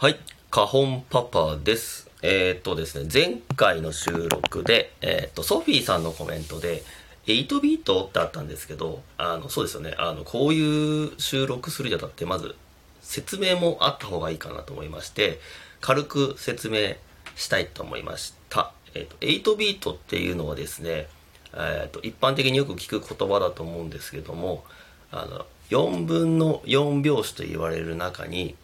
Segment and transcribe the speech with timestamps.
[0.00, 2.08] はい、カホンパパです。
[2.22, 6.84] えーっとですね、前回の収録で、えーっと、ソフィーさんのコメントで、
[7.26, 12.54] 8ビートってあったんですけど、あの、そうですよね、あの、こういう収録するにあたって、まず、
[13.00, 15.40] 説明もあった方がいいかなと思いまして、
[15.80, 16.94] 軽く説明
[17.34, 18.72] したいと思いました。
[18.94, 21.08] えーっと、8ビートっていうのはですね、
[21.54, 24.62] えっと、一般的によく聞く言葉だと思うんですけども、
[25.10, 28.54] あの、4分の4拍子と言われる中に、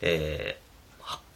[0.00, 0.69] えー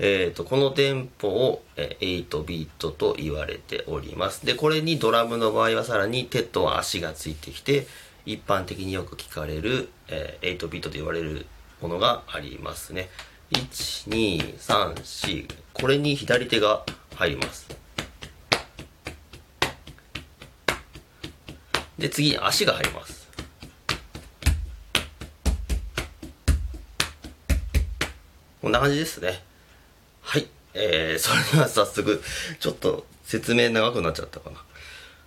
[0.00, 4.46] えー、とこのテンポを、8ビートと言われております。
[4.46, 7.86] でこれにドラムの場合はさらに手と足がついてきて
[8.26, 11.46] 一般的によく聞かれる、えー8ビートと言われる
[11.80, 13.08] ものがありますね。
[13.52, 16.84] 1234これに左手が
[17.16, 17.68] 入ります。
[21.98, 23.28] で次に足が入ります。
[28.60, 29.47] こんな感じですね。
[30.74, 32.22] えー、 それでは早速、
[32.60, 34.62] ちょっと説明長くなっちゃったかな。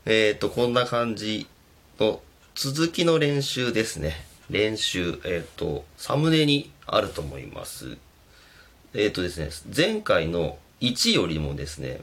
[0.06, 1.48] えーと、こんな感じ
[2.00, 2.22] の
[2.56, 4.26] 続きの練習ですね。
[4.50, 7.98] 練習、えーと、サムネにあると思います。
[8.94, 12.02] えーとですね、前回の1よりもですね、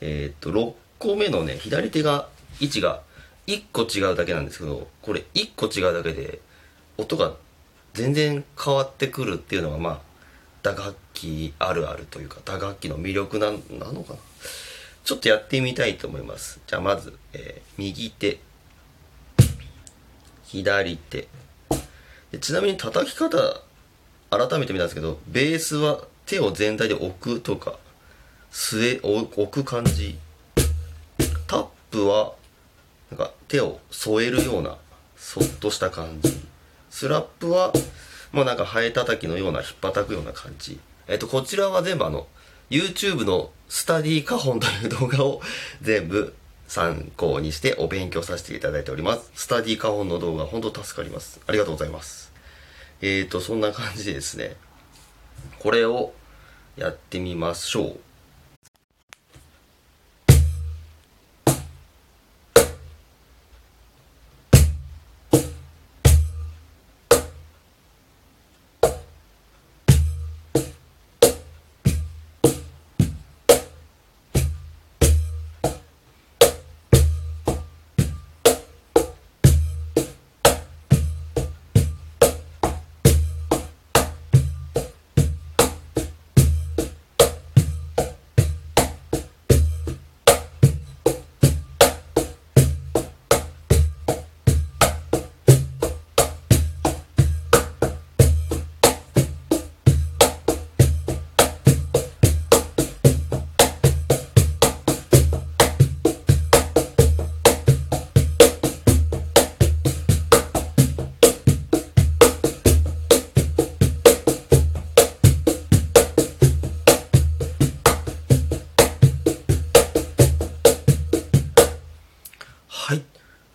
[0.00, 3.02] えーと、6個目のね、左手が、位置が
[3.46, 6.40] 1個違うだけなんですけど、これ1個違うだけで、
[6.96, 7.34] 音が
[7.94, 10.00] 全然変わってくるっていうのがまあ
[10.62, 14.18] 打楽器あるあるというか打楽器の魅力ななのかな？
[15.04, 16.60] ちょっとやってみたいと思います。
[16.66, 18.38] じゃあまず、えー右手
[20.44, 21.28] 左手。
[22.32, 23.38] でちなみに叩き方
[24.30, 27.78] 改めて見たんですけどベースは手を全体で置くとか
[28.50, 30.18] 据え置く感じ。
[31.46, 32.34] タップは
[33.10, 34.76] なんか手を添えるような
[35.16, 36.36] そっとした感じ。
[36.90, 37.72] スラップは
[38.32, 40.80] もうなんかハエ叩きのような引っ叩くような感じ。
[41.08, 42.26] えっとこちらは全部あの
[42.70, 45.40] YouTube のスタディカホンという動画を
[45.82, 46.34] 全部
[46.68, 49.30] 参考にしてお勉強させていただいております。
[49.34, 51.40] スタディカホンの動画本当助かります。
[51.46, 52.32] ありがとうございます。
[53.02, 54.56] えーとそんな感じでですね。
[55.60, 56.12] これを
[56.76, 58.00] やってみましょう。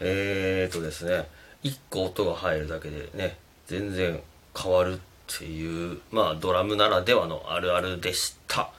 [0.03, 1.27] えーとですね
[1.63, 4.19] 1個音が入るだけでね全然
[4.57, 4.97] 変わるっ
[5.27, 8.71] ていうまあドラムならではのあるあるでした。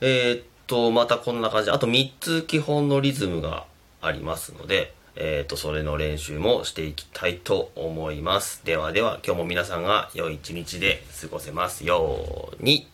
[0.00, 1.70] えーっとまたこんな感じ。
[1.70, 3.64] あと3つ基本のリズムが
[4.00, 8.64] ありますのでえーっとそれの練習もしていきたいと思います。
[8.64, 12.86] ではでは今日も皆さんが良い一日で過ごせますように。